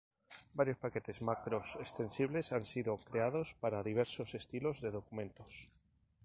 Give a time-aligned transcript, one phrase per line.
[0.59, 5.69] Varios paquetes macros extensibles han sido creados para diversos estilos de documentos.